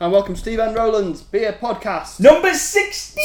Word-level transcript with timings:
and 0.00 0.12
welcome 0.12 0.34
to 0.34 0.40
Steve 0.40 0.58
and 0.60 0.74
Roland's 0.74 1.22
Beer 1.22 1.52
Podcast. 1.52 2.20
Number 2.20 2.52
16! 2.54 3.22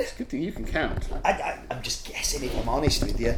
It's 0.00 0.12
a 0.12 0.16
good 0.18 0.28
thing 0.28 0.42
you 0.42 0.52
can 0.52 0.64
count. 0.64 1.08
I, 1.24 1.30
I, 1.30 1.58
I'm 1.70 1.82
just 1.82 2.06
guessing 2.08 2.42
if 2.44 2.56
I'm 2.58 2.68
honest 2.68 3.02
with 3.02 3.20
you. 3.20 3.34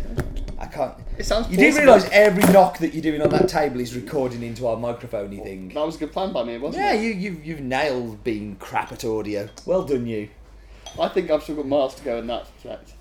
I 0.59 0.67
can't. 0.67 0.95
It 1.19 1.25
sounds 1.27 1.49
You 1.51 1.57
do 1.57 1.77
realise 1.77 2.09
every 2.11 2.45
knock 2.53 2.79
that 2.79 2.95
you're 2.95 3.03
doing 3.03 3.21
on 3.21 3.31
that 3.31 3.49
table 3.49 3.81
is 3.81 3.95
recording 3.95 4.43
into 4.43 4.67
our 4.67 4.77
microphone 4.77 5.31
thing. 5.31 5.71
That 5.71 5.85
was 5.85 5.97
a 5.97 5.99
good 5.99 6.13
plan 6.13 6.33
by 6.33 6.45
me, 6.45 6.59
wasn't 6.59 6.85
Yeah, 6.85 6.93
it? 6.95 7.03
you, 7.03 7.11
you, 7.11 7.41
you've 7.45 7.61
nailed 7.61 8.23
being 8.25 8.57
crap 8.57 8.93
at 8.93 9.05
audio. 9.05 9.49
Well 9.67 9.83
done, 9.85 10.07
you. 10.07 10.29
I 10.99 11.09
think 11.09 11.31
I've 11.31 11.43
still 11.43 11.57
got 11.57 11.67
miles 11.67 11.95
to 11.97 12.05
go 12.05 12.19
in 12.19 12.27
that 12.29 12.47
respect. 12.55 12.93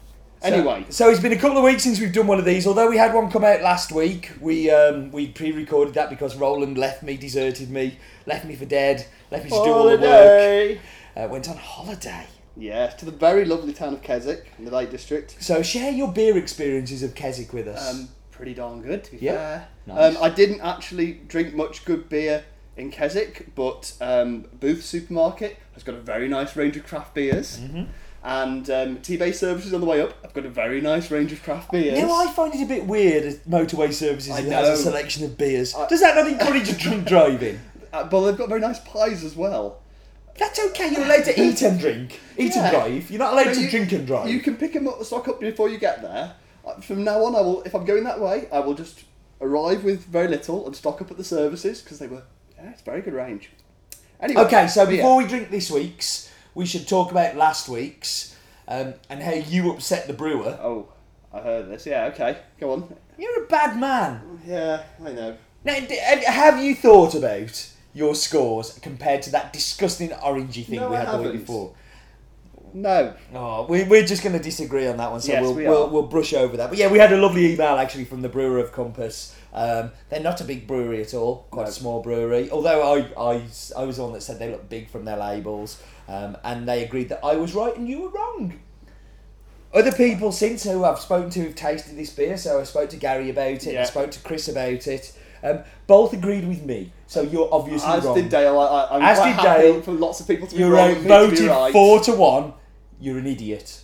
Anyway, 0.44 0.86
So, 0.90 1.06
so 1.06 1.10
it's 1.12 1.20
been 1.20 1.34
a 1.34 1.38
couple 1.38 1.58
of 1.58 1.64
weeks 1.64 1.84
since 1.84 2.00
we've 2.00 2.14
done 2.14 2.28
one 2.28 2.40
of 2.40 2.46
these. 2.46 2.66
Although 2.66 2.90
we 2.90 2.98
had 2.98 3.14
one 3.14 3.30
come 3.30 3.44
out 3.44 3.62
last 3.62 3.92
week, 3.92 4.32
we 4.42 4.70
um, 4.72 5.12
we 5.12 5.28
pre-recorded 5.28 5.94
that 5.94 6.10
because 6.10 6.36
Roland 6.36 6.78
left 6.78 7.04
me, 7.04 7.16
deserted 7.18 7.70
me, 7.70 7.98
left 8.26 8.46
me 8.46 8.56
for 8.56 8.66
dead, 8.66 9.06
left 9.30 9.44
me 9.46 9.52
to 9.52 9.56
do 9.64 9.72
all 9.72 9.90
the 9.90 9.98
work. 10.00 10.80
Uh, 11.16 11.28
went 11.30 11.48
on 11.50 11.58
holiday. 11.58 12.26
Yes, 12.58 12.96
to 12.96 13.06
the 13.06 13.12
very 13.12 13.46
lovely 13.46 13.72
town 13.74 13.94
of 13.94 14.02
Keswick 14.02 14.52
in 14.58 14.66
the 14.66 14.72
Lake 14.72 14.90
District. 14.92 15.36
So 15.40 15.62
share 15.62 15.92
your 15.92 16.12
beer 16.12 16.38
experiences 16.38 17.04
of 17.04 17.16
Keswick 17.16 17.54
with 17.54 17.68
us. 17.68 17.94
Um, 17.94 18.10
pretty 18.32 18.54
darn 18.54 18.82
good, 18.82 19.04
to 19.06 19.12
be 19.12 19.18
Yep. 19.18 19.36
fair. 19.36 19.68
Nice. 19.88 20.16
Um, 20.18 20.24
I 20.24 20.30
didn't 20.30 20.62
actually 20.62 21.14
drink 21.28 21.54
much 21.54 21.86
good 21.86 22.10
beer 22.10 22.44
in 22.78 22.90
Keswick, 22.92 23.54
but 23.56 23.94
um, 24.02 24.46
Booth 24.60 24.84
Supermarket 24.84 25.58
has 25.74 25.84
got 25.84 25.96
a 25.96 26.00
very 26.00 26.28
nice 26.28 26.56
range 26.56 26.76
of 26.78 26.86
craft 26.86 27.14
beers. 27.14 27.60
Mm-hmm. 27.60 27.84
And 28.24 28.70
um, 28.70 28.98
Tebay 28.98 29.34
Services 29.34 29.74
on 29.74 29.82
the 29.82 29.88
way 29.88 30.00
up, 30.02 30.14
I've 30.24 30.34
got 30.34 30.46
a 30.46 30.50
very 30.50 30.80
nice 30.80 31.10
range 31.10 31.32
of 31.32 31.42
craft 31.42 31.72
beers. 31.72 31.98
You 31.98 32.06
know, 32.06 32.16
I 32.16 32.32
find 32.32 32.54
it 32.54 32.62
a 32.62 32.68
bit 32.68 32.86
weird 32.86 33.24
as 33.24 33.38
motorway 33.40 33.92
services 33.92 34.32
I 34.32 34.42
has 34.42 34.80
a 34.80 34.84
selection 34.84 35.24
of 35.26 35.38
beers. 35.38 35.74
I- 35.74 35.88
Does 35.88 36.02
that 36.02 36.16
not 36.16 36.28
encourage 36.28 36.78
drink 36.78 37.08
driving? 37.08 37.60
Uh, 37.94 38.06
but 38.06 38.22
they've 38.26 38.38
got 38.38 38.48
very 38.48 38.62
nice 38.62 38.80
pies 38.80 39.22
as 39.22 39.36
well. 39.36 39.82
That's 40.40 40.58
okay. 40.68 40.90
You're 40.94 41.04
allowed 41.04 41.26
to 41.26 41.38
eat 41.42 41.62
and 41.62 41.78
drink, 41.78 42.22
eat 42.38 42.56
Yeah. 42.56 42.64
and 42.64 42.72
drive. 42.74 43.12
You're 43.12 43.20
not 43.20 43.34
allowed 43.34 43.48
No, 43.48 43.54
to 43.56 43.60
you- 43.64 43.70
drink 43.70 43.92
and 43.92 44.08
drive. 44.08 44.30
You 44.30 44.40
can 44.40 44.56
pick 44.56 44.72
them 44.72 44.88
up, 44.88 45.04
stock 45.04 45.28
up 45.28 45.42
before 45.42 45.68
you 45.68 45.78
get 45.78 46.02
there. 46.02 46.34
Uh, 46.66 46.76
From 46.80 47.04
now 47.04 47.22
on, 47.26 47.36
I 47.36 47.42
will. 47.42 47.64
If 47.64 47.76
I'm 47.76 47.84
going 47.84 48.06
that 48.06 48.22
way, 48.22 48.48
I 48.50 48.60
will 48.62 48.76
just 48.76 49.04
arrive 49.42 49.84
with 49.84 50.06
very 50.06 50.30
little 50.30 50.66
and 50.66 50.74
stock 50.74 51.02
up 51.02 51.12
at 51.12 51.18
the 51.18 51.24
services 51.26 51.82
because 51.82 52.00
they 52.00 52.08
were. 52.08 52.24
Yeah, 52.58 52.70
it's 52.70 52.82
very 52.82 53.02
good 53.02 53.14
range. 53.14 53.50
Anyway, 54.22 54.42
Okay, 54.44 54.68
so 54.70 54.86
before 54.86 55.18
we 55.18 55.28
drink 55.28 55.52
this 55.52 55.70
week's, 55.70 56.31
we 56.56 56.66
should 56.66 56.88
talk 56.88 57.12
about 57.12 57.36
last 57.36 57.70
week's 57.70 58.36
um, 58.68 58.94
and 59.10 59.22
how 59.22 59.34
you 59.34 59.72
upset 59.72 60.08
the 60.08 60.14
brewer. 60.14 60.58
Oh, 60.62 60.88
I 61.34 61.40
heard 61.40 61.70
this. 61.70 61.86
Yeah. 61.86 62.06
Okay. 62.14 62.38
Go 62.60 62.72
on. 62.74 62.96
You're 63.18 63.44
a 63.44 63.48
bad 63.48 63.80
man. 63.80 64.40
Yeah, 64.46 64.84
I 65.06 65.12
know. 65.12 65.38
Now, 65.64 65.76
have- 66.28 66.64
you 66.64 66.74
thought 66.76 67.14
about 67.14 67.70
your 67.94 68.16
scores 68.16 68.80
compared 68.80 69.22
to 69.24 69.32
that 69.32 69.54
disgusting 69.54 70.10
orangey 70.10 70.66
thing 70.66 70.80
No, 70.80 70.90
we 70.90 70.96
I 70.96 71.00
had 71.00 71.08
the 71.10 71.18
week 71.18 71.26
haven't. 71.28 71.42
before? 71.42 71.74
No. 72.74 73.14
Oh, 73.34 73.66
we, 73.66 73.84
we're 73.84 74.06
just 74.06 74.24
going 74.24 74.38
to 74.38 74.42
disagree 74.44 74.88
on 74.88 74.98
that 74.98 75.12
one, 75.12 75.22
so 75.22 75.32
Yes, 75.32 75.42
we'll, 75.42 75.54
we 75.54 75.64
we'll, 75.68 75.90
we'll 75.90 76.08
brush 76.08 76.34
over 76.34 76.58
that. 76.58 76.70
But 76.70 76.78
yeah, 76.78 76.92
we 76.92 77.00
had 77.00 77.12
a 77.12 77.18
lovely 77.18 77.54
email 77.54 77.76
actually 77.78 78.06
from 78.06 78.22
the 78.22 78.30
brewer 78.30 78.60
of 78.60 78.72
Compass. 78.72 79.36
Um, 79.54 79.92
they're 80.10 80.22
not 80.22 80.40
a 80.42 80.44
big 80.44 80.68
brewery 80.68 81.02
at 81.02 81.14
all, 81.14 81.48
quite 81.52 81.68
a 81.68 81.72
small 81.72 82.02
brewery. 82.02 82.50
Although 82.52 82.82
I, 82.82 83.00
I, 83.34 83.34
I 83.78 83.84
was 83.84 83.98
the 83.98 84.04
one 84.04 84.14
that 84.14 84.22
said 84.22 84.40
they 84.40 84.50
look 84.50 84.70
big 84.70 84.90
from 84.90 85.06
their 85.06 85.18
labels, 85.18 85.82
um, 86.08 86.38
and 86.44 86.68
they 86.68 86.84
agreed 86.84 87.10
that 87.10 87.20
I 87.24 87.36
was 87.36 87.54
right 87.54 87.76
and 87.76 87.88
you 87.88 88.02
were 88.02 88.10
wrong. 88.10 88.60
Other 89.74 89.92
people 89.92 90.32
since 90.32 90.64
who 90.64 90.84
I've 90.84 91.00
spoken 91.00 91.30
to 91.32 91.44
have 91.44 91.56
tasted 91.56 91.96
this 91.98 92.10
beer, 92.12 92.38
so 92.38 92.60
I 92.60 92.64
spoke 92.64 92.90
to 92.90 92.98
Gary 92.98 93.30
about 93.30 93.66
it, 93.66 93.74
Yeah. 93.74 93.82
I 93.82 93.86
spoke 93.86 94.12
to 94.12 94.20
Chris 94.20 94.48
about 94.50 94.86
it. 94.88 95.18
Um, 95.44 95.60
both 95.88 96.14
agreed 96.14 96.48
with 96.48 96.64
me, 96.64 96.92
so 97.08 97.22
you're 97.22 97.50
obviously 97.52 97.90
As 97.90 98.04
wrong. 98.04 98.16
did 98.16 98.30
Dale. 98.30 98.60
I, 98.60 98.88
I'm 98.92 99.02
As 99.02 99.18
quite 99.18 99.36
did 99.36 99.42
Dale. 99.42 99.82
for 99.82 99.92
lots 99.94 100.20
of 100.20 100.28
people 100.28 100.48
to 100.48 100.54
be 100.56 100.60
You're 100.62 100.72
wrong. 100.72 100.94
me 101.04 101.08
to 101.08 101.42
be 101.42 101.48
right. 101.48 101.72
four 101.74 102.00
to 102.02 102.12
one. 102.14 102.54
You're 103.02 103.18
an 103.18 103.28
idiot. 103.28 103.82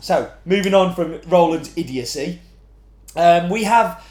So 0.00 0.30
moving 0.44 0.74
on 0.74 0.94
from 0.94 1.20
Roland's 1.28 1.72
idiocy, 1.76 2.40
um, 3.16 3.48
we 3.48 3.64
have. 3.64 4.04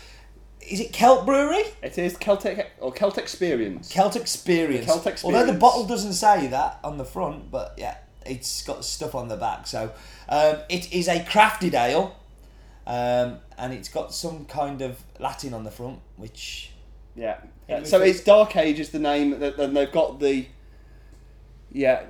Is 0.61 0.79
it 0.81 0.91
Celt 0.91 1.25
Brewery? 1.25 1.63
It 1.81 1.97
is 1.97 2.17
Celtic 2.17 2.71
or 2.79 2.91
Celtic 2.91 3.23
Experience. 3.23 3.89
Celt 3.89 4.15
Experience. 4.15 4.85
Celt 4.85 5.23
Although 5.23 5.45
the 5.45 5.57
bottle 5.57 5.85
doesn't 5.85 6.13
say 6.13 6.47
that 6.47 6.79
on 6.83 6.97
the 6.97 7.05
front, 7.05 7.51
but 7.51 7.73
yeah, 7.77 7.97
it's 8.25 8.63
got 8.63 8.83
stuff 8.83 9.15
on 9.15 9.27
the 9.27 9.37
back. 9.37 9.67
So 9.67 9.91
um, 10.27 10.57
it 10.69 10.91
is 10.91 11.07
a 11.07 11.19
crafted 11.19 11.73
ale, 11.73 12.17
um, 12.85 13.37
and 13.57 13.73
it's 13.73 13.89
got 13.89 14.13
some 14.13 14.45
kind 14.45 14.81
of 14.81 15.01
Latin 15.19 15.53
on 15.53 15.63
the 15.63 15.71
front, 15.71 15.99
which 16.17 16.71
Yeah. 17.15 17.37
Yeah, 17.67 17.79
yeah. 17.79 17.83
So 17.83 18.01
it's 18.01 18.21
Dark 18.21 18.55
Age 18.55 18.79
is 18.79 18.89
the 18.91 18.99
name, 18.99 19.33
and 19.33 19.75
they've 19.75 19.91
got 19.91 20.19
the, 20.19 20.47
yeah, 21.71 22.03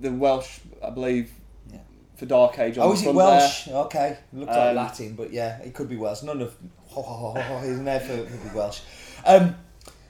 the 0.00 0.10
Welsh, 0.12 0.58
I 0.82 0.90
believe, 0.90 1.30
Yeah. 1.72 1.78
for 2.16 2.26
Dark 2.26 2.58
Age. 2.58 2.78
On 2.78 2.88
Oh, 2.88 2.92
is 2.92 3.02
it 3.04 3.14
Welsh? 3.14 3.68
Okay, 3.68 4.16
looks 4.32 4.48
like 4.48 4.70
Um, 4.70 4.76
Latin, 4.76 5.14
but 5.14 5.32
yeah, 5.32 5.58
it 5.58 5.74
could 5.74 5.88
be 5.88 5.96
Welsh. 5.96 6.22
None 6.22 6.40
of 6.42 6.54
isn't 7.64 7.84
there 7.84 8.00
for 8.00 8.16
could 8.24 8.42
be 8.50 8.56
Welsh. 8.56 8.80
Um, 9.24 9.56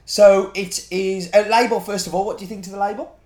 so 0.04 0.50
it 0.54 0.86
is 0.90 1.30
a 1.32 1.48
label. 1.48 1.80
First 1.80 2.06
of 2.06 2.14
all, 2.14 2.24
what 2.24 2.38
do 2.38 2.44
you 2.44 2.48
think 2.48 2.64
to 2.64 2.70
the 2.70 2.78
label? 2.78 3.16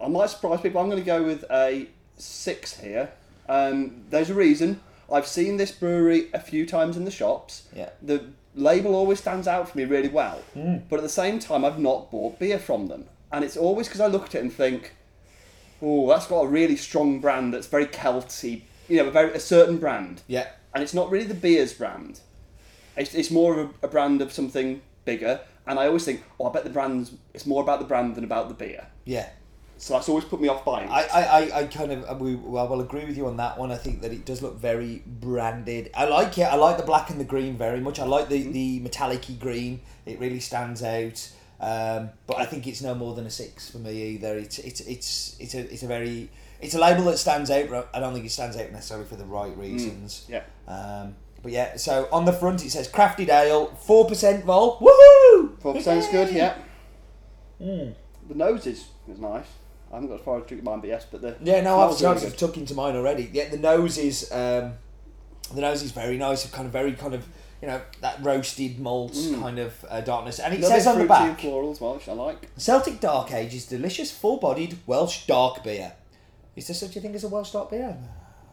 I 0.00 0.08
might 0.08 0.30
surprise 0.30 0.60
people. 0.60 0.80
I'm 0.80 0.88
going 0.90 1.00
to 1.02 1.06
go 1.06 1.22
with 1.22 1.44
a 1.50 1.86
six 2.16 2.78
here. 2.80 3.10
Um, 3.48 4.04
there's 4.10 4.30
a 4.30 4.34
reason. 4.34 4.80
I've 5.10 5.26
seen 5.26 5.56
this 5.56 5.70
brewery 5.70 6.28
a 6.34 6.40
few 6.40 6.66
times 6.66 6.96
in 6.96 7.04
the 7.04 7.10
shops. 7.10 7.64
Yeah. 7.74 7.90
The 8.02 8.24
label 8.54 8.94
always 8.94 9.20
stands 9.20 9.46
out 9.46 9.68
for 9.68 9.78
me 9.78 9.84
really 9.84 10.08
well, 10.08 10.38
Hmm. 10.54 10.78
but 10.88 10.96
at 10.96 11.02
the 11.02 11.08
same 11.08 11.38
time, 11.38 11.64
I've 11.64 11.78
not 11.78 12.10
bought 12.10 12.38
beer 12.38 12.58
from 12.58 12.86
them, 12.88 13.06
and 13.32 13.44
it's 13.44 13.56
always 13.56 13.86
because 13.88 14.00
I 14.00 14.06
look 14.06 14.26
at 14.26 14.34
it 14.36 14.42
and 14.42 14.52
think, 14.52 14.94
"Oh, 15.82 16.08
that's 16.08 16.26
got 16.26 16.42
a 16.42 16.48
really 16.48 16.76
strong 16.76 17.20
brand 17.20 17.52
that's 17.52 17.66
very 17.66 17.86
Celty, 17.86 18.62
you 18.88 18.98
know, 18.98 19.08
a 19.08 19.10
very 19.10 19.32
a 19.32 19.40
certain 19.40 19.78
brand." 19.78 20.22
Yeah, 20.26 20.48
and 20.74 20.82
it's 20.82 20.94
not 20.94 21.10
really 21.10 21.26
the 21.26 21.34
beers 21.34 21.72
brand. 21.72 22.20
It's, 22.96 23.14
it's 23.14 23.30
more 23.30 23.58
of 23.58 23.70
a, 23.82 23.86
a 23.86 23.88
brand 23.88 24.22
of 24.22 24.32
something 24.32 24.80
bigger. 25.04 25.40
And 25.66 25.78
I 25.78 25.86
always 25.86 26.04
think, 26.04 26.22
oh, 26.38 26.48
I 26.48 26.52
bet 26.52 26.64
the 26.64 26.70
brand's 26.70 27.12
it's 27.32 27.46
more 27.46 27.62
about 27.62 27.78
the 27.78 27.86
brand 27.86 28.14
than 28.16 28.24
about 28.24 28.48
the 28.48 28.54
beer. 28.54 28.86
yeah. 29.04 29.30
So 29.76 29.94
that's 29.94 30.08
always 30.08 30.24
put 30.24 30.40
me 30.40 30.46
off 30.46 30.64
buying. 30.64 30.88
I, 30.88 31.02
it. 31.02 31.10
I, 31.12 31.22
I, 31.22 31.60
I 31.60 31.66
kind 31.66 31.90
of 31.90 32.20
we 32.20 32.36
well, 32.36 32.68
will 32.68 32.80
agree 32.80 33.04
with 33.04 33.16
you 33.16 33.26
on 33.26 33.36
that 33.38 33.58
one. 33.58 33.72
I 33.72 33.76
think 33.76 34.02
that 34.02 34.12
it 34.12 34.24
does 34.24 34.40
look 34.40 34.56
very 34.56 35.02
branded. 35.04 35.90
I 35.94 36.04
like 36.04 36.38
it. 36.38 36.44
I 36.44 36.54
like 36.54 36.76
the 36.76 36.84
black 36.84 37.10
and 37.10 37.18
the 37.18 37.24
green 37.24 37.58
very 37.58 37.80
much. 37.80 37.98
I 37.98 38.04
like 38.04 38.28
the 38.28 38.40
mm-hmm. 38.40 38.52
the 38.52 38.80
metallic 38.80 39.26
green. 39.40 39.80
It 40.06 40.20
really 40.20 40.38
stands 40.38 40.82
out. 40.82 41.28
Um, 41.60 42.10
but 42.26 42.38
I 42.38 42.44
think 42.46 42.66
it's 42.66 42.82
no 42.82 42.94
more 42.94 43.14
than 43.14 43.26
a 43.26 43.30
six 43.30 43.70
for 43.70 43.78
me 43.78 44.02
either. 44.14 44.36
It's 44.36 44.58
it's 44.58 44.80
it's 44.80 45.36
it's 45.38 45.54
a 45.54 45.72
it's 45.72 45.82
a 45.82 45.86
very 45.86 46.30
it's 46.60 46.74
a 46.74 46.78
label 46.80 47.04
that 47.04 47.18
stands 47.18 47.50
out. 47.50 47.88
I 47.94 48.00
don't 48.00 48.12
think 48.12 48.26
it 48.26 48.30
stands 48.32 48.56
out 48.56 48.70
necessarily 48.72 49.06
for 49.06 49.16
the 49.16 49.24
right 49.24 49.56
reasons. 49.56 50.26
yeah. 50.28 50.42
Um, 50.66 51.16
but 51.42 51.52
yeah, 51.52 51.76
so 51.76 52.08
on 52.10 52.24
the 52.24 52.32
front 52.32 52.64
it 52.64 52.70
says 52.70 52.88
crafted 52.88 53.28
ale, 53.28 53.66
four 53.66 54.06
percent 54.06 54.44
vol. 54.44 54.78
Woohoo! 54.80 55.58
Four 55.60 55.74
percent's 55.74 56.08
good. 56.10 56.34
Yeah. 56.34 56.54
Mm. 57.60 57.94
The 58.28 58.34
nose 58.34 58.66
is, 58.66 58.86
is 59.08 59.18
nice. 59.18 59.46
I 59.92 59.96
haven't 59.96 60.08
got 60.08 60.18
as 60.18 60.24
far 60.24 60.38
as 60.40 60.46
drinking 60.46 60.64
mine, 60.64 60.80
but 60.80 60.88
yes, 60.88 61.06
but 61.10 61.20
the 61.22 61.36
Yeah, 61.42 61.60
no, 61.60 61.78
I've 61.78 61.86
really 61.88 61.98
started 61.98 62.20
good. 62.24 62.32
to 62.38 62.46
tuck 62.46 62.56
into 62.56 62.74
mine 62.74 62.96
already. 62.96 63.30
Yeah, 63.32 63.48
the 63.48 63.58
nose 63.58 63.96
is 63.98 64.30
um, 64.32 64.72
the 65.54 65.60
nose 65.60 65.82
is 65.82 65.92
very 65.92 66.16
nice. 66.16 66.48
Kind 66.50 66.66
of 66.66 66.72
very 66.72 66.92
kind 66.94 67.14
of 67.14 67.26
you 67.64 67.70
know 67.70 67.80
that 68.02 68.18
roasted 68.22 68.78
malts 68.78 69.20
Mm. 69.26 69.40
kind 69.40 69.58
of 69.58 69.72
uh, 69.88 70.02
darkness, 70.02 70.38
and 70.38 70.52
it 70.52 70.60
Little 70.60 70.76
says 70.76 70.86
on 70.86 70.98
the 70.98 71.06
back 71.06 71.40
floral 71.40 71.70
as 71.70 71.80
well, 71.80 71.94
which 71.94 72.06
I 72.08 72.12
like. 72.12 72.50
Celtic 72.58 73.00
Dark 73.00 73.32
Age 73.32 73.54
is 73.54 73.64
delicious, 73.64 74.10
full-bodied 74.12 74.76
Welsh 74.86 75.26
dark 75.26 75.64
beer. 75.64 75.94
Is 76.56 76.66
there 76.66 76.74
such 76.74 76.94
a 76.96 77.00
thing 77.00 77.14
as 77.14 77.24
a 77.24 77.28
Welsh 77.28 77.52
dark 77.52 77.70
beer? 77.70 77.96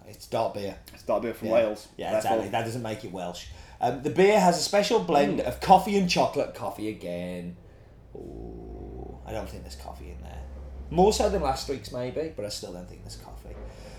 It's 0.08 0.28
dark 0.28 0.54
beer. 0.54 0.76
It's 0.94 1.04
dark 1.04 1.24
beer 1.24 1.34
from 1.34 1.50
Yeah. 1.50 1.54
Wales. 1.56 1.88
Yeah, 1.98 2.16
exactly. 2.16 2.48
That 2.48 2.64
doesn't 2.64 2.82
make 2.82 3.04
it 3.04 3.12
Welsh. 3.12 3.48
Um, 3.82 4.02
the 4.02 4.10
beer 4.12 4.40
has 4.40 4.58
a 4.58 4.62
special 4.62 5.00
blend 5.00 5.40
Mm. 5.40 5.46
of 5.48 5.60
coffee 5.60 5.98
and 5.98 6.10
chocolate. 6.10 6.56
Coffee 6.56 6.88
again. 6.88 7.58
Ooh, 8.16 9.18
I 9.26 9.34
don't 9.34 9.50
think 9.50 9.64
there's 9.64 9.76
coffee 9.76 10.12
in 10.12 10.22
there. 10.22 10.40
More 10.90 11.12
so 11.12 11.30
than 11.30 11.42
last 11.42 11.68
week's, 11.70 11.92
maybe, 11.92 12.32
but 12.36 12.46
I 12.46 12.50
still 12.50 12.72
don't 12.74 12.88
think 12.88 13.04
there's 13.04 13.16
coffee. 13.18 13.41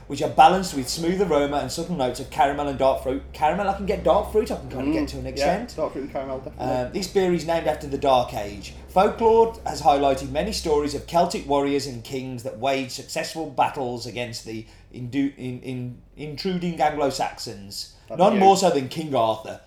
Which 0.08 0.20
are 0.20 0.28
balanced 0.28 0.74
with 0.74 0.88
smooth 0.88 1.22
aroma 1.22 1.58
and 1.58 1.70
subtle 1.72 1.96
notes 1.96 2.20
of 2.20 2.28
caramel 2.28 2.68
and 2.68 2.78
dark 2.78 3.02
fruit. 3.02 3.22
Caramel, 3.32 3.68
I 3.68 3.74
can 3.74 3.86
get 3.86 4.04
dark 4.04 4.30
fruit. 4.32 4.50
I 4.50 4.56
can 4.56 4.68
kind 4.70 4.88
of 4.88 4.92
get 4.92 5.08
to 5.08 5.18
an 5.18 5.24
Mm, 5.24 5.28
extent. 5.28 5.70
Yeah, 5.70 5.76
dark 5.76 5.92
fruit 5.92 6.02
and 6.02 6.12
caramel, 6.12 6.38
definitely. 6.40 6.66
Um, 6.74 6.92
this 6.92 7.06
beer 7.06 7.32
is 7.32 7.46
named 7.46 7.66
after 7.66 7.86
the 7.86 7.96
Dark 7.98 8.34
Age. 8.34 8.74
Folklore 8.88 9.54
has 9.64 9.80
highlighted 9.82 10.30
many 10.30 10.52
stories 10.52 10.94
of 10.94 11.06
Celtic 11.06 11.48
warriors 11.48 11.86
and 11.86 12.04
kings 12.04 12.42
that 12.42 12.58
waged 12.58 12.92
successful 12.92 13.48
battles 13.48 14.04
against 14.06 14.44
the 14.44 14.66
indu- 14.94 15.32
in, 15.38 15.60
in, 15.62 16.02
intruding 16.16 16.78
Anglo 16.80 17.08
Saxons, 17.08 17.94
none 18.14 18.38
more 18.38 18.56
so 18.58 18.68
than 18.70 18.88
King 18.88 19.14
Arthur. 19.14 19.60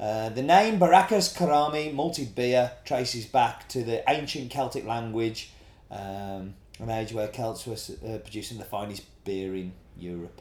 Uh, 0.00 0.30
the 0.30 0.42
name 0.42 0.78
Baracus 0.80 1.36
Karami 1.36 1.92
malted 1.92 2.34
beer 2.34 2.72
traces 2.84 3.26
back 3.26 3.68
to 3.68 3.84
the 3.84 4.02
ancient 4.10 4.50
Celtic 4.50 4.86
language, 4.86 5.50
um, 5.90 6.54
an 6.82 6.90
age 6.90 7.12
where 7.12 7.28
Celts 7.28 7.66
were 7.66 7.74
uh, 7.74 8.18
producing 8.18 8.58
the 8.58 8.64
finest 8.64 9.02
beer 9.24 9.54
in 9.54 9.72
Europe. 9.96 10.40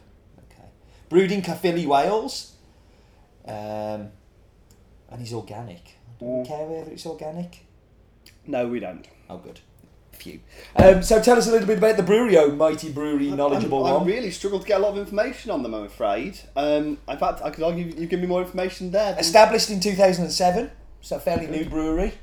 Okay, 0.52 0.68
brewed 1.10 1.32
in 1.32 1.42
Caerphilly, 1.42 1.86
Wales, 1.86 2.54
um, 3.48 4.10
and 5.10 5.20
he's 5.20 5.34
organic. 5.34 5.96
Do 6.20 6.26
we 6.26 6.32
Mm. 6.44 6.48
care 6.48 6.66
whether 6.66 6.92
it's 6.92 7.06
organic? 7.06 7.66
no, 8.48 8.68
we 8.68 8.80
don't. 8.80 9.08
Oh, 9.30 9.38
good. 9.38 9.60
few. 10.14 10.40
Um, 10.76 11.02
so 11.02 11.20
tell 11.22 11.38
us 11.38 11.48
a 11.48 11.52
little 11.52 11.66
bit 11.66 11.80
about 11.80 11.98
the 11.98 12.04
brewery, 12.04 12.38
oh 12.38 12.52
mighty 12.52 12.92
brewery, 12.92 13.32
knowledgeable 13.32 13.86
I'm, 13.88 13.94
one. 13.94 14.04
I 14.04 14.06
really 14.06 14.30
struggled 14.30 14.62
to 14.64 14.68
get 14.68 14.80
a 14.80 14.84
lot 14.84 14.92
of 14.92 15.00
information 15.00 15.50
on 15.50 15.64
them, 15.64 15.74
I'm 15.74 15.86
afraid. 15.86 16.38
Um, 16.56 17.00
in 17.08 17.18
fact, 17.18 17.42
I 17.44 17.50
could 17.50 17.64
argue 17.64 17.86
you 17.86 18.06
give 18.06 18.20
me 18.20 18.28
more 18.28 18.42
information 18.44 18.92
there. 18.92 19.16
Established 19.18 19.72
in 19.72 19.80
2007, 19.80 20.70
so 21.02 21.18
fairly 21.18 21.48
new 21.48 21.66
brewery. 21.66 22.14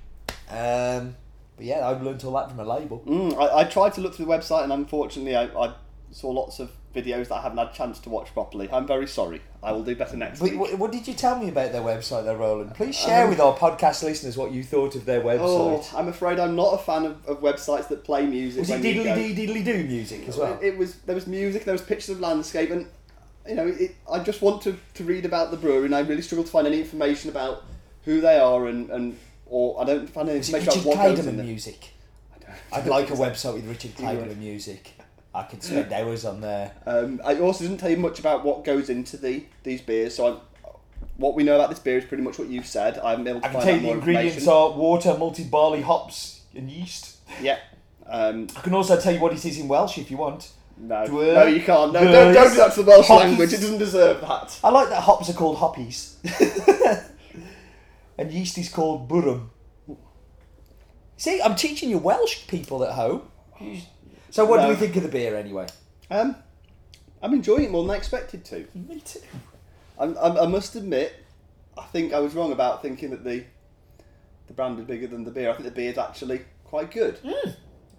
Um, 0.49 1.17
but 1.59 1.67
yeah, 1.67 1.87
I've 1.87 2.03
learned 2.03 2.25
all 2.25 2.33
that 2.35 2.49
from 2.49 2.61
a 2.61 2.65
label. 2.65 3.03
Mm, 3.07 3.37
I, 3.37 3.59
I 3.59 3.65
tried 3.65 3.93
to 3.95 4.01
look 4.01 4.15
through 4.15 4.27
the 4.27 4.33
website, 4.33 4.63
and 4.65 4.73
unfortunately, 4.73 5.37
I, 5.37 5.45
I 5.47 5.75
saw 6.13 6.31
lots 6.31 6.61
of 6.61 6.71
videos 6.95 7.29
that 7.29 7.35
I 7.35 7.43
haven't 7.43 7.59
had 7.59 7.69
a 7.69 7.73
chance 7.73 7.99
to 8.01 8.09
watch 8.09 8.33
properly. 8.33 8.69
I'm 8.73 8.87
very 8.87 9.07
sorry. 9.07 9.43
I 9.63 9.73
will 9.73 9.83
do 9.83 9.95
better 9.95 10.17
next 10.17 10.39
But 10.41 10.53
week. 10.53 10.79
what, 10.79 10.93
did 10.93 11.07
you 11.07 11.15
tell 11.15 11.39
me 11.39 11.49
about 11.49 11.73
their 11.73 11.83
website, 11.83 12.25
there, 12.25 12.37
Roland? 12.37 12.75
Please 12.75 12.97
share 12.97 13.29
with 13.29 13.41
our 13.41 13.57
podcast 13.57 14.03
listeners 14.03 14.37
what 14.37 14.53
you 14.53 14.63
thought 14.63 14.95
of 14.95 15.05
their 15.05 15.21
website. 15.21 15.41
Oh, 15.41 15.91
I'm 15.97 16.09
afraid 16.09 16.39
I'm 16.39 16.57
not 16.57 16.75
a 16.75 16.79
fan 16.79 17.05
of, 17.05 17.27
of 17.27 17.41
websites 17.41 17.89
that 17.89 18.05
play 18.05 18.25
music. 18.25 18.61
was 18.61 18.71
it 18.71 18.81
diddly 18.83 19.15
dee 19.15 19.47
diddly 19.47 19.65
do 19.65 19.85
music 19.85 20.29
as 20.29 20.37
well? 20.37 20.55
It, 20.63 20.69
it 20.69 20.79
was 20.79 20.95
there 21.01 21.15
was 21.15 21.27
music, 21.27 21.65
there 21.65 21.75
was 21.75 21.83
pictures 21.83 22.11
of 22.11 22.21
landscape, 22.21 22.71
and 22.71 22.87
you 23.47 23.55
know, 23.55 23.67
it, 23.67 23.97
I 24.11 24.21
just 24.21 24.43
want 24.43 24.63
to, 24.63 24.77
to 24.95 25.05
read 25.05 25.25
about 25.25 25.51
the 25.51 25.57
brewery, 25.57 25.87
and 25.87 25.95
I 25.95 26.01
really 26.01 26.23
struggle 26.23 26.45
to 26.45 26.51
find 26.51 26.67
any 26.67 26.81
information 26.81 27.31
about 27.31 27.65
who 28.05 28.21
they 28.21 28.39
are, 28.39 28.67
and, 28.67 28.91
and 28.91 29.19
or 29.51 29.81
I 29.81 29.85
don't 29.85 30.09
find 30.09 30.29
any 30.29 30.39
information 30.39 30.69
Richard 30.69 30.83
about 30.83 30.97
what 30.97 31.17
goes 31.17 31.27
in 31.27 31.37
there. 31.37 31.45
music? 31.47 31.91
I 32.35 32.39
don't- 32.39 32.55
I'd 32.73 32.87
like 32.87 33.11
a 33.11 33.15
website 33.15 33.55
with 33.55 33.67
Richard. 33.67 33.95
Clayderman 33.97 34.39
music. 34.39 34.93
I 35.35 35.43
could 35.45 35.63
spend 35.63 35.93
hours 35.93 36.25
on 36.25 36.41
there. 36.41 36.73
Um, 36.87 37.21
I 37.25 37.39
also 37.39 37.65
didn't 37.65 37.79
tell 37.79 37.91
you 37.91 37.97
much 37.99 38.19
about 38.19 38.45
what 38.45 38.65
goes 38.65 38.89
into 38.91 39.17
the 39.17 39.45
these 39.63 39.81
beers, 39.83 40.15
so 40.17 40.27
I'm, 40.27 40.37
what 41.17 41.35
we 41.35 41.43
know 41.45 41.55
about 41.55 41.71
this 41.71 41.79
beer 41.79 41.99
is 41.99 42.05
pretty 42.07 42.23
much 42.23 42.39
what 42.39 42.49
you've 42.49 42.67
said. 42.67 42.99
I 42.99 43.11
haven't 43.11 43.25
been 43.25 43.37
able 43.37 43.41
to 43.43 43.47
I 43.47 43.51
can 43.51 43.61
find 43.61 43.65
tell 43.65 43.75
out 43.75 43.77
you 43.77 43.81
the 43.81 43.87
more 43.87 43.95
ingredients 43.97 44.37
information. 44.39 44.53
are 44.75 44.79
water, 44.79 45.17
malted 45.19 45.51
barley, 45.51 45.83
hops, 45.83 46.41
and 46.55 46.71
yeast. 46.71 47.17
Yeah. 47.43 47.59
Um, 48.07 48.49
I 48.57 48.61
can 48.61 48.73
also 48.75 48.99
tell 48.99 49.13
you 49.13 49.21
what 49.21 49.33
it 49.35 49.45
is 49.45 49.59
in 49.59 49.69
Welsh 49.69 49.99
if 49.99 50.11
you 50.11 50.17
want. 50.17 50.51
no, 50.79 51.05
Dwer- 51.07 51.35
no, 51.35 51.45
you 51.47 51.61
can't. 51.63 51.93
No, 51.93 52.01
don't, 52.03 52.33
don't 52.35 52.51
do 52.51 52.57
that 52.57 52.73
to 52.75 52.83
the 52.83 52.91
Welsh 52.91 53.11
language. 53.11 53.53
It 53.53 53.61
doesn't 53.61 53.79
deserve 53.79 54.21
that. 54.23 54.59
I 54.65 54.71
like 54.71 54.89
that 54.89 55.03
hops 55.03 55.29
are 55.29 55.35
called 55.35 55.59
hoppies. 55.59 56.17
and 58.19 58.33
yeast 58.33 58.59
is 58.59 58.69
called 58.69 59.09
burum. 59.09 59.51
See, 61.17 61.41
I'm 61.43 61.57
teaching 61.57 61.91
you 61.91 61.99
Welsh 61.99 62.47
people 62.47 62.85
at 62.85 62.93
home. 62.95 63.23
So 64.31 64.45
what 64.45 64.59
do 64.59 64.65
No. 64.65 64.69
we 64.71 64.77
think 64.77 64.95
of 64.97 65.03
the 65.03 65.09
beer 65.09 65.37
anyway? 65.37 65.67
Um, 66.11 66.37
I'm 67.23 67.35
enjoying 67.35 67.65
it 67.65 67.71
more 67.71 67.83
than 67.83 67.91
I 67.93 67.97
expected 67.97 68.45
to. 68.47 68.67
Me 68.75 69.01
too. 69.01 69.21
I'm, 69.99 70.17
I'm, 70.19 70.37
I 70.37 70.47
must 70.47 70.77
admit, 70.77 71.25
I 71.77 71.85
think 71.87 72.13
I 72.13 72.21
was 72.21 72.35
wrong 72.35 72.53
about 72.53 72.83
thinking 72.83 73.11
that 73.11 73.25
the 73.25 73.45
the 74.47 74.55
brand 74.55 74.79
is 74.79 74.87
bigger 74.87 75.07
than 75.07 75.25
the 75.25 75.31
beer. 75.31 75.51
I 75.51 75.53
think 75.53 75.65
the 75.65 75.71
beer 75.75 75.91
is 75.91 75.99
actually 75.99 76.41
quite 76.65 76.91
good. 76.91 77.19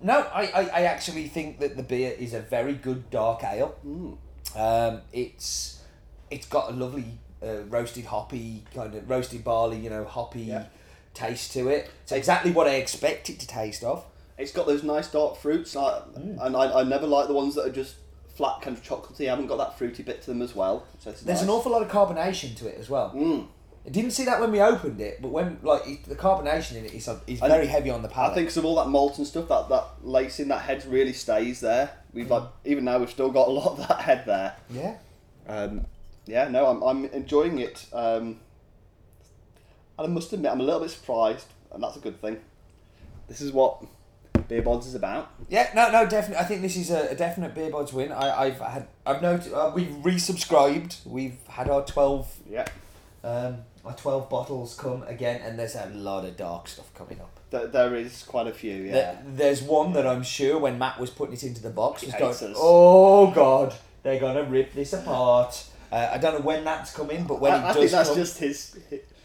No, 0.02 0.22
I, 0.34 0.46
I, 0.48 0.62
I 0.62 0.82
actually 0.84 1.28
think 1.28 1.60
that 1.60 1.78
the 1.78 1.84
beer 1.84 2.16
is 2.18 2.34
a 2.34 2.40
very 2.40 2.74
good 2.74 3.10
dark 3.12 3.44
ale. 3.44 3.76
Mm. 3.86 4.18
Um, 4.56 5.02
it's 5.14 5.84
it's 6.32 6.48
got 6.48 6.72
a 6.72 6.74
lovely 6.74 7.20
uh, 7.44 7.64
roasted 7.70 8.06
hoppy 8.06 8.64
kind 8.74 8.94
of 8.96 9.10
roasted 9.10 9.44
barley, 9.44 9.78
you 9.80 9.90
know, 9.90 10.04
hoppy 10.06 10.42
Yeah. 10.42 10.66
taste 11.14 11.52
to 11.54 11.68
it. 11.70 11.90
It's 12.04 12.12
exactly 12.12 12.52
what 12.52 12.68
I 12.68 12.76
expect 12.76 13.30
it 13.30 13.40
to 13.40 13.48
taste 13.48 13.84
of. 13.84 14.06
It's 14.38 14.52
got 14.52 14.68
those 14.68 14.84
nice 14.84 15.12
dark 15.12 15.38
fruits, 15.38 15.76
I, 15.76 16.02
and 16.16 16.56
I, 16.56 16.80
I 16.80 16.84
never 16.84 17.06
like 17.06 17.28
the 17.28 17.34
ones 17.34 17.56
that 17.56 17.66
are 17.66 17.72
just 17.72 17.96
flat, 18.36 18.62
kind 18.62 18.78
of 18.78 18.82
chocolatey. 18.84 19.28
I 19.28 19.32
haven't 19.32 19.48
got 19.48 19.58
that 19.58 19.78
fruity 19.78 20.02
bit 20.02 20.22
to 20.22 20.28
them 20.28 20.42
as 20.42 20.56
well. 20.56 20.86
So 21.00 21.10
it's 21.10 21.22
There's 21.22 21.40
nice. 21.40 21.44
an 21.44 21.50
awful 21.50 21.72
lot 21.74 21.82
of 21.82 21.90
carbonation 21.90 22.56
to 22.58 22.68
it 22.68 22.78
as 22.80 22.90
well. 22.90 23.12
Mm. 23.14 23.48
I 23.86 23.90
didn't 23.90 24.12
see 24.12 24.24
that 24.26 24.40
when 24.40 24.52
we 24.52 24.62
opened 24.62 25.02
it, 25.02 25.22
but 25.22 25.30
when 25.32 25.58
like 25.64 25.88
it, 25.88 26.04
the 26.06 26.16
carbonation 26.16 26.76
in 26.78 26.86
it 26.86 26.94
is 26.94 27.08
is 27.28 27.42
And 27.42 27.52
very 27.52 27.66
heavy 27.68 27.90
on 27.90 28.02
the 28.02 28.08
palate. 28.10 28.32
I 28.32 28.36
think 28.36 28.52
some 28.52 28.62
of 28.62 28.66
all 28.66 28.76
that 28.76 28.88
malt 28.90 29.18
and 29.18 29.26
stuff, 29.28 29.48
that 29.50 29.68
that 29.70 29.86
lace 30.04 30.40
in 30.40 30.48
that 30.50 30.62
head 30.62 30.86
really 30.86 31.14
stays 31.14 31.60
there. 31.62 31.90
We've 32.14 32.30
like 32.30 32.44
even 32.66 32.84
now 32.86 33.00
we've 33.00 33.10
still 33.10 33.32
got 33.32 33.48
a 33.48 33.52
lot 33.52 33.72
of 33.80 33.88
that 33.88 34.02
head 34.10 34.24
there. 34.26 34.56
yeah. 34.70 34.98
Um, 35.48 35.86
yeah, 36.30 36.48
no, 36.48 36.68
I'm, 36.68 36.82
I'm 36.84 37.06
enjoying 37.06 37.60
it. 37.60 37.86
Um, 37.94 38.40
and 39.98 40.08
I 40.08 40.08
must 40.08 40.32
admit, 40.32 40.52
I'm 40.52 40.60
a 40.62 40.64
little 40.64 40.82
bit 40.82 40.92
surprised, 40.92 41.48
and 41.74 41.84
that's 41.84 41.98
a 41.98 42.00
good 42.00 42.22
thing. 42.22 42.38
This 43.28 43.42
is 43.42 43.52
what 43.52 43.84
Beer 44.48 44.62
Buds 44.62 44.88
is 44.88 44.96
about. 44.96 45.30
Yeah, 45.50 45.70
no, 45.76 45.92
no, 45.92 46.08
definitely. 46.08 46.44
I 46.44 46.48
think 46.48 46.62
this 46.62 46.78
is 46.78 46.90
a, 46.90 47.10
a 47.12 47.16
definite 47.16 47.54
beer 47.54 47.70
buds 47.70 47.92
win. 47.94 48.12
I, 48.12 48.44
I've 48.46 48.60
had, 48.60 48.88
I've 49.06 49.22
noted, 49.22 49.54
uh, 49.54 49.72
we've 49.74 49.88
resubscribed. 50.02 51.06
We've 51.06 51.38
had 51.48 51.70
our 51.70 51.86
twelve, 51.86 52.34
Yeah. 52.50 52.68
um, 53.24 53.58
our 53.86 53.94
twelve 53.96 54.30
bottles 54.30 54.76
come 54.76 55.04
again, 55.04 55.42
and 55.44 55.60
there's 55.60 55.76
a 55.76 55.88
lot 55.94 56.26
of 56.26 56.38
dark 56.38 56.68
stuff 56.68 56.92
coming 56.96 57.20
up. 57.20 57.30
There, 57.52 57.68
there 57.68 57.96
is 57.96 58.24
quite 58.24 58.48
a 58.48 58.54
few, 58.54 58.74
yeah. 58.76 58.92
There- 58.94 59.20
there's 59.28 59.62
one 59.62 59.94
that 59.94 60.08
I'm 60.08 60.24
sure 60.24 60.58
when 60.58 60.78
Matt 60.80 61.00
was 61.00 61.10
putting 61.10 61.34
it 61.34 61.44
into 61.44 61.62
the 61.62 61.70
box 61.72 62.04
was 62.04 62.14
going, 62.16 62.32
us. 62.32 62.44
oh 62.56 63.32
god, 63.32 63.76
they're 64.04 64.20
gonna 64.20 64.44
rip 64.44 64.74
this 64.74 64.94
apart. 64.94 65.66
Uh, 65.92 66.10
I 66.14 66.18
don't 66.18 66.36
know 66.36 66.46
when 66.46 66.64
that's 66.64 66.92
coming, 66.94 67.26
but 67.26 67.40
when 67.40 67.54
I, 67.54 67.58
it 67.58 67.64
I 67.64 67.68
does 67.68 67.76
think 67.78 67.92
that's 67.92 68.10
come, 68.10 68.18
just 68.18 68.38
his 68.40 68.78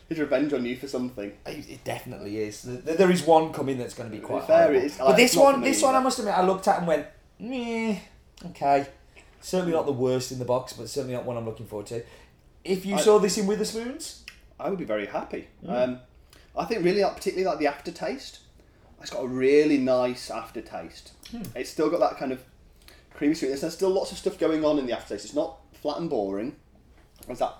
his 0.08 0.19
revenge 0.19 0.52
on 0.52 0.64
you 0.64 0.76
for 0.76 0.88
something. 0.88 1.32
It 1.46 1.69
it 1.69 1.84
definitely 1.84 2.38
is. 2.38 2.62
Th- 2.62 2.81
There 2.99 3.11
is 3.11 3.22
one 3.22 3.52
coming 3.52 3.78
that's 3.78 3.94
going 3.94 4.11
to 4.11 4.16
be 4.16 4.22
quite 4.22 4.44
fair, 4.46 4.72
it 4.75 4.84
is- 4.84 4.96
But 4.99 5.08
like, 5.08 5.16
this 5.16 5.37
one, 5.37 5.61
this 5.62 5.82
one, 5.82 5.94
I 5.94 6.00
must 6.00 6.19
admit, 6.19 6.34
I 6.37 6.44
looked 6.46 6.69
at 6.69 6.78
and 6.78 6.87
went, 6.87 7.06
meh, 7.38 7.96
okay. 8.46 8.87
Certainly 9.40 9.72
not 9.72 9.84
the 9.87 9.93
worst 9.93 10.32
in 10.32 10.38
the 10.38 10.44
box, 10.44 10.72
but 10.72 10.88
certainly 10.88 11.14
not 11.14 11.25
one 11.26 11.37
I'm 11.37 11.44
looking 11.44 11.66
forward 11.66 11.87
to. 11.88 12.02
If 12.64 12.87
you 12.87 12.94
I- 12.96 13.00
saw 13.00 13.19
this 13.19 13.37
in 13.38 13.46
Wetherspoons, 13.46 14.20
I 14.58 14.70
would 14.70 14.78
be 14.78 14.84
very 14.87 15.06
happy. 15.06 15.49
Mm. 15.64 15.70
Um, 15.84 15.99
I 16.56 16.64
think 16.66 16.84
really, 16.84 17.02
like, 17.02 17.16
particularly 17.16 17.46
like 17.50 17.58
the 17.58 17.66
aftertaste. 17.66 18.38
It's 19.00 19.11
got 19.11 19.25
a 19.25 19.28
really 19.28 19.76
nice 19.76 20.31
aftertaste. 20.31 21.12
Hmm. 21.31 21.43
It's 21.55 21.69
still 21.69 21.90
got 21.90 22.00
that 22.00 22.16
kind 22.16 22.32
of 22.32 22.43
creamy 23.12 23.34
sweetness. 23.34 23.61
There's 23.61 23.75
still 23.75 23.90
lots 23.90 24.12
of 24.12 24.19
stuff 24.19 24.38
going 24.38 24.64
on 24.64 24.78
in 24.78 24.87
the 24.87 24.93
aftertaste. 24.94 25.26
It's 25.26 25.34
not 25.34 25.58
flat 25.84 25.98
and 25.98 26.08
boring. 26.08 26.56
Is 27.28 27.38
that 27.40 27.54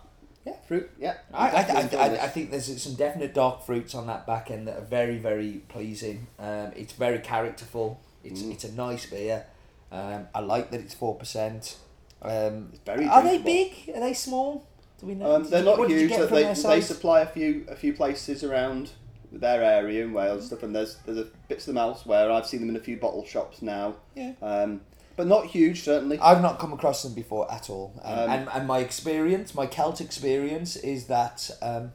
Yeah. 0.47 0.55
fruit? 0.67 0.91
Yeah. 0.99 1.17
I, 1.33 1.49
I, 1.51 1.61
I, 1.61 2.25
I. 2.25 2.29
Think 2.29 2.51
there's 2.51 2.83
some 2.83 2.95
definite 2.95 3.35
dark 3.35 3.65
fruits 3.67 3.95
on 3.95 4.07
that 4.07 4.27
back 4.27 4.51
end 4.51 4.67
that 4.67 4.79
are 4.79 4.89
very, 4.99 5.19
very 5.19 5.61
pleasing. 5.69 6.27
Um, 6.39 6.73
it's 6.75 6.95
very 6.95 7.19
characterful. 7.19 8.01
It's 8.25 8.41
Mm. 8.41 8.53
it's 8.53 8.65
a 8.65 8.73
nice 8.73 9.05
beer. 9.05 9.45
Um, 9.93 10.27
I 10.35 10.41
like 10.41 10.71
that 10.71 10.81
it's 10.81 10.95
four 10.95 11.15
percent. 11.17 11.77
Um, 12.23 12.71
It's 12.73 12.81
very 12.87 13.07
are 13.07 13.23
they 13.23 13.37
big? 13.39 13.95
Are 13.95 14.01
they 14.01 14.15
small? 14.15 14.65
Do 14.99 15.07
we 15.07 15.15
know? 15.15 15.35
Um, 15.35 15.45
they're 15.51 15.63
not 15.63 15.79
what 15.79 15.89
did 15.89 16.01
you 16.01 16.09
huge. 16.09 16.19
from 16.29 16.35
they, 16.35 16.55
they 16.55 16.81
supply 16.81 17.21
a 17.21 17.27
few 17.27 17.67
a 17.69 17.77
few 17.77 17.93
places 17.93 18.43
around 18.43 18.91
their 19.33 19.63
area 19.63 20.03
in 20.05 20.15
Wales 20.15 20.39
and 20.39 20.47
stuff, 20.47 20.63
and 20.63 20.75
there's 20.75 20.97
there's 21.05 21.19
a, 21.19 21.27
bits 21.49 21.65
of 21.69 21.75
them 21.75 21.79
elsewhere. 21.79 22.33
I've 22.33 22.47
seen 22.47 22.61
them 22.61 22.71
in 22.71 22.77
a 22.77 22.81
few 22.89 22.97
bottle 22.97 23.27
shops 23.27 23.61
now. 23.61 23.97
Yeah. 24.15 24.33
Um, 24.41 24.81
but 25.17 25.27
not 25.27 25.47
huge, 25.47 25.83
certainly. 25.83 26.19
I've 26.19 26.43
not 26.43 26.59
come 26.59 26.73
across 26.73 27.03
them 27.03 27.15
before 27.15 27.51
at 27.53 27.71
all, 27.71 27.93
um, 28.03 28.19
Um, 28.19 28.31
and 28.31 28.49
and 28.55 28.67
my 28.67 28.79
experience, 28.81 29.55
my 29.55 29.67
Celt 29.67 30.01
experience, 30.01 30.77
is 30.77 31.07
that 31.07 31.51
um, 31.63 31.93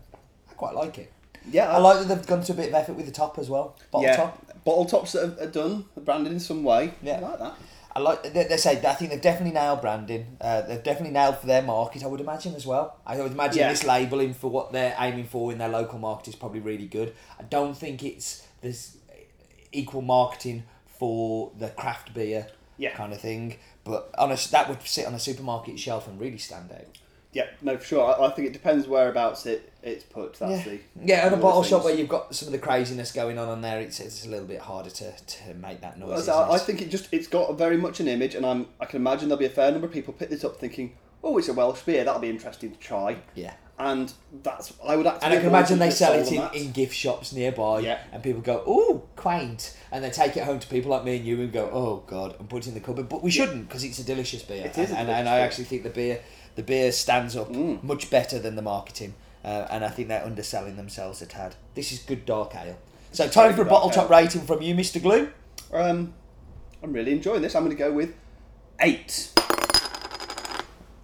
I 0.50 0.54
quite 0.54 0.76
like 0.76 0.98
it. 0.98 1.12
yeah, 1.52 1.72
I 1.72 1.78
like 1.78 2.00
that 2.00 2.08
they've 2.08 2.28
gone 2.28 2.44
to 2.44 2.54
a 2.54 2.56
bit 2.56 2.70
of 2.70 2.76
effort 2.76 2.94
with 2.94 3.06
the 3.06 3.12
top 3.12 3.38
as 3.40 3.50
well, 3.50 3.76
bottle 3.92 4.08
yeah, 4.10 4.16
top. 4.16 4.64
bottle 4.66 4.86
tops 4.86 5.12
that 5.14 5.24
are, 5.40 5.44
are 5.44 5.52
done, 5.52 5.86
are 5.98 6.02
branded 6.02 6.32
in 6.34 6.40
some 6.40 6.64
way. 6.64 6.94
Yeah. 7.02 7.18
I 7.18 7.20
like 7.30 7.40
that. 7.40 7.54
I 7.96 8.00
like 8.02 8.22
they, 8.34 8.44
they 8.44 8.58
say 8.58 8.74
I 8.86 8.94
think 8.94 9.10
they've 9.12 9.20
definitely 9.22 9.54
nailed 9.60 9.82
branding. 9.82 10.38
Uh, 10.40 10.62
they've 10.62 10.84
definitely 10.84 11.12
nailed 11.14 11.38
for 11.40 11.48
their 11.48 11.64
market. 11.64 12.04
I 12.04 12.08
would 12.08 12.22
imagine 12.22 12.54
as 12.56 12.66
well. 12.66 12.98
I 13.06 13.18
would 13.20 13.32
imagine 13.32 13.60
Yeah. 13.60 13.72
this 13.72 13.84
labelling 13.84 14.36
for 14.36 14.48
what 14.50 14.72
they're 14.72 14.96
aiming 15.00 15.26
for 15.26 15.52
in 15.52 15.58
their 15.58 15.70
local 15.70 15.98
market 15.98 16.28
is 16.28 16.36
probably 16.36 16.60
really 16.60 16.86
good. 16.86 17.14
I 17.40 17.44
don't 17.44 17.76
think 17.76 18.04
it's 18.04 18.46
there's 18.62 18.96
equal 19.72 20.04
marketing 20.04 20.64
for 21.00 21.52
the 21.58 21.70
craft 21.70 22.14
beer 22.14 22.48
Yeah. 22.80 22.96
kind 22.96 23.14
of 23.14 23.22
thing, 23.22 23.58
but 23.84 24.10
on 24.18 24.32
a, 24.32 24.38
that 24.52 24.70
would 24.70 24.82
sit 24.82 25.06
on 25.06 25.14
a 25.14 25.20
supermarket 25.20 25.78
shelf 25.78 26.08
and 26.08 26.20
really 26.20 26.40
stand 26.40 26.72
out. 26.72 26.98
Yeah, 27.32 27.46
no, 27.62 27.78
for 27.78 27.86
sure. 27.86 28.06
I, 28.06 28.26
I 28.26 28.32
think 28.32 28.48
it 28.48 28.54
depends 28.54 28.88
whereabouts 28.88 29.46
it, 29.46 29.72
it's 29.84 30.04
put. 30.04 30.34
That's 30.40 30.66
yeah. 30.66 30.74
the 30.74 30.80
yeah, 31.06 31.26
and 31.28 31.36
a 31.36 31.38
bottle 31.38 31.62
shop 31.62 31.84
where 31.84 31.94
you've 31.94 32.10
got 32.10 32.34
some 32.34 32.48
of 32.48 32.54
the 32.54 32.58
craziness 32.58 33.12
going 33.12 33.38
on 33.38 33.48
on 33.48 33.62
there, 33.62 33.80
it's, 33.80 34.00
it's 34.00 34.26
a 34.26 34.30
little 34.30 34.48
bit 34.48 34.62
harder 34.62 34.90
to, 34.90 35.12
to 35.12 35.54
make 35.54 35.82
that 35.82 36.00
noise. 36.00 36.26
So 36.26 36.34
I, 36.34 36.56
I 36.56 36.58
think 36.58 36.82
it 36.82 36.90
just 36.90 37.08
it's 37.14 37.28
got 37.28 37.52
a 37.52 37.54
very 37.54 37.78
much 37.78 38.00
an 38.00 38.08
image, 38.08 38.34
and 38.34 38.46
I'm 38.46 38.68
I 38.80 38.86
can 38.86 38.98
imagine 38.98 39.30
there'll 39.30 39.40
be 39.40 39.46
a 39.46 39.50
fair 39.50 39.72
number 39.72 39.86
of 39.86 39.94
people 39.94 40.12
pick 40.14 40.30
this 40.30 40.44
up 40.44 40.58
thinking, 40.58 40.96
oh, 41.24 41.38
it's 41.38 41.50
a 41.50 41.54
Welsh 41.54 41.82
beer, 41.84 42.04
that'll 42.04 42.20
be 42.20 42.30
interesting 42.30 42.72
to 42.72 42.80
try, 42.80 43.18
yeah. 43.36 43.54
And 43.80 44.12
that's 44.44 44.74
I 44.86 44.96
would 44.96 45.08
actually. 45.08 45.26
And 45.26 45.34
I 45.34 45.38
can 45.38 45.48
imagine 45.48 45.80
they 45.80 45.90
sell 45.90 46.14
it 46.14 46.20
in, 46.20 46.26
sold 46.26 46.40
on 46.40 46.46
that. 46.54 46.56
in 46.56 46.72
gift 46.72 46.94
shops 46.94 47.34
nearby, 47.34 47.80
Yeah. 47.80 48.00
and 48.12 48.22
people 48.22 48.42
go, 48.42 48.62
"Oh, 48.68 49.04
quaint," 49.16 49.76
and 49.92 50.04
they 50.04 50.10
take 50.10 50.36
it 50.38 50.44
home 50.44 50.60
to 50.60 50.68
people 50.68 50.92
like 50.92 51.04
me 51.04 51.16
and 51.18 51.26
you 51.26 51.42
and 51.42 51.52
go, 51.52 51.70
"Oh 51.72 52.04
God," 52.06 52.36
and 52.40 52.50
put 52.50 52.66
it 52.66 52.68
in 52.70 52.74
the 52.76 52.80
cupboard. 52.82 53.08
But 53.10 53.24
we 53.24 53.32
shouldn't 53.32 53.68
because 53.68 53.84
it's 53.84 54.00
a 54.00 54.04
delicious 54.04 54.44
beer, 54.44 54.66
It 54.66 54.78
is 54.78 54.90
and, 54.90 55.00
and, 55.00 55.10
and 55.10 55.30
I 55.30 55.40
actually 55.40 55.64
think 55.66 55.84
the 55.84 55.90
beer, 55.90 56.20
the 56.56 56.64
beer 56.64 56.92
stands 56.92 57.36
up 57.36 57.50
Mm. 57.52 57.82
much 57.82 58.10
better 58.10 58.38
than 58.38 58.56
the 58.56 58.62
marketing, 58.62 59.14
uh, 59.46 59.66
and 59.72 59.84
I 59.86 59.90
think 59.90 60.10
they're 60.10 60.26
underselling 60.26 60.76
themselves 60.76 61.22
a 61.22 61.26
tad. 61.26 61.56
This 61.76 61.92
is 61.92 62.00
good 62.00 62.26
dark 62.26 62.56
ale. 62.56 62.78
So 63.12 63.24
It's 63.26 63.34
time 63.34 63.54
for 63.56 63.62
a 63.64 63.66
bottle 63.66 63.90
dark 63.90 64.08
top 64.08 64.10
rating 64.12 64.42
from 64.42 64.62
you, 64.62 64.76
Mister 64.76 65.00
Glue. 65.00 65.30
Um, 65.74 66.14
I'm 66.84 66.94
really 66.94 67.12
enjoying 67.14 67.42
this. 67.42 67.56
I'm 67.56 67.64
going 67.64 67.76
to 67.76 67.82
go 67.84 67.92
with 67.92 68.14
eight. 68.82 69.32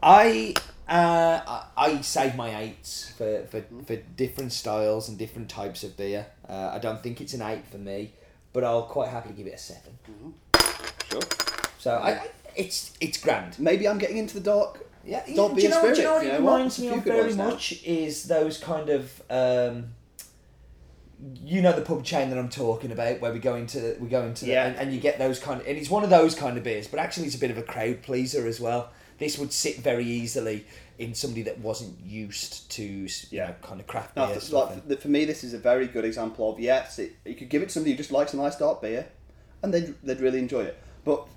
I 0.03 0.53
uh, 0.87 1.41
I- 1.47 1.65
I 1.77 2.01
save 2.01 2.35
my 2.35 2.55
eights 2.59 3.11
for, 3.17 3.45
for, 3.47 3.63
for 3.85 3.95
different 3.95 4.51
styles 4.51 5.09
and 5.09 5.17
different 5.17 5.49
types 5.49 5.83
of 5.83 5.97
beer. 5.97 6.27
Uh, 6.47 6.71
I 6.73 6.79
don't 6.79 7.01
think 7.01 7.21
it's 7.21 7.33
an 7.33 7.41
eight 7.41 7.65
for 7.67 7.77
me, 7.77 8.13
but 8.53 8.63
I'll 8.63 8.83
quite 8.83 9.09
happily 9.09 9.33
give 9.35 9.47
it 9.47 9.53
a 9.55 9.57
seven. 9.57 9.97
Sure. 11.11 11.21
So 11.79 11.95
I, 11.95 12.09
I 12.11 12.27
it's 12.55 12.93
it's 13.01 13.17
grand. 13.17 13.59
Maybe 13.59 13.87
I'm 13.87 13.97
getting 13.97 14.17
into 14.17 14.35
the 14.35 14.39
dark. 14.41 14.85
Yeah, 15.05 15.23
Dark 15.35 15.53
do 15.55 15.55
you 15.55 15.55
do 15.55 15.61
you 15.63 15.69
know 15.69 15.83
what 15.83 15.95
spirit, 15.95 15.97
it 16.23 16.25
you 16.25 16.31
know 16.33 16.41
what? 16.41 16.53
reminds 16.55 16.79
A 16.79 16.81
me 16.81 16.87
of 16.89 17.03
very 17.03 17.33
much 17.35 17.83
is 17.83 18.23
those 18.23 18.57
kind 18.57 18.89
of 18.89 19.21
um, 19.29 19.87
you 21.43 21.61
know 21.61 21.71
the 21.73 21.81
pub 21.81 22.03
chain 22.03 22.29
that 22.29 22.39
I'm 22.39 22.49
talking 22.49 22.91
about 22.91 23.21
where 23.21 23.31
we 23.31 23.39
go 23.39 23.55
into 23.55 23.95
we 23.99 24.07
go 24.07 24.23
into 24.23 24.45
the, 24.45 24.51
Yeah. 24.51 24.65
and, 24.67 24.75
and 24.77 24.93
you 24.93 24.99
get 24.99 25.19
those 25.19 25.39
kind 25.39 25.61
of 25.61 25.67
and 25.67 25.77
it's 25.77 25.89
one 25.89 26.03
of 26.03 26.09
those 26.09 26.33
kind 26.35 26.57
of 26.57 26.63
beers, 26.63 26.87
but 26.87 26.99
actually 26.99 27.27
it's 27.27 27.35
a 27.35 27.39
bit 27.39 27.51
of 27.51 27.57
a 27.57 27.63
crowd 27.63 28.01
pleaser 28.01 28.47
as 28.47 28.59
well. 28.59 28.89
This 29.17 29.38
would 29.38 29.53
sit 29.53 29.77
very 29.77 30.05
easily 30.05 30.65
in 30.98 31.13
somebody 31.13 31.41
that 31.43 31.60
wasn't 31.60 32.00
used 32.01 32.69
to 32.72 32.84
you 32.84 33.10
Yeah. 33.31 33.48
know, 33.48 33.55
kind 33.62 33.79
of 33.79 33.88
craft 33.88 34.15
No, 34.15 34.25
beer 34.25 34.36
th- 34.36 34.45
stuff. 34.48 34.81
like, 34.88 35.01
for 35.01 35.07
me, 35.10 35.25
this 35.25 35.43
is 35.43 35.53
a 35.53 35.57
very 35.57 35.88
good 35.88 36.05
example 36.05 36.50
of 36.51 36.60
yes, 36.60 37.00
it, 37.00 37.13
you 37.25 37.36
could 37.36 37.50
give 37.50 37.62
it 37.62 37.65
to 37.67 37.72
somebody 37.74 37.91
who 37.91 37.98
just 37.98 38.12
likes 38.12 38.34
a 38.34 38.38
nice 38.38 38.55
dark 38.57 38.81
beer, 38.81 39.07
and 39.62 39.74
they'd, 39.74 39.93
they'd 40.03 40.19
really 40.22 40.39
enjoy 40.39 40.62
it. 40.63 40.77
But 41.03 41.27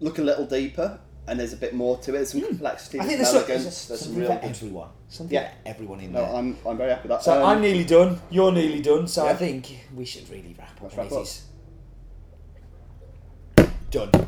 look 0.00 0.18
a 0.18 0.22
little 0.22 0.46
deeper, 0.46 0.98
and 1.26 1.38
there's 1.40 1.52
a 1.54 1.56
bit 1.56 1.74
more 1.74 1.96
to 1.98 2.10
it. 2.10 2.14
There's 2.14 2.32
some 2.32 2.42
complexity. 2.42 2.98
Hmm. 2.98 3.04
I 3.04 3.06
think 3.06 3.18
there's 3.20 3.30
some 3.30 3.44
there's 3.46 3.62
There's 3.64 3.76
some 3.76 3.96
something 3.96 4.18
real. 4.20 4.28
for 4.38 4.44
everyone. 4.44 4.88
Something 5.08 5.34
Yeah. 5.34 5.48
for 5.50 5.56
everyone 5.68 6.00
in 6.00 6.12
No, 6.12 6.20
there. 6.22 6.34
I'm, 6.34 6.58
I'm 6.66 6.76
very 6.76 6.90
happy 6.90 7.08
with 7.08 7.18
that. 7.18 7.22
So 7.24 7.32
Um, 7.42 7.48
I'm 7.48 7.60
nearly 7.62 7.84
done. 7.84 8.20
You're 8.30 8.52
nearly 8.52 8.80
done. 8.82 9.06
So 9.08 9.26
I 9.26 9.34
think 9.34 9.86
we 9.94 10.04
should 10.04 10.28
really 10.30 10.54
wrap 10.58 10.82
up. 10.82 10.96
Let's 10.96 11.12
wrap 11.12 11.12
up. 13.60 13.66
Done. 13.90 14.26